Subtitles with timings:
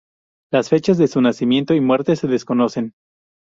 [0.51, 2.95] Las fechas de su nacimiento y muerte se desconocen.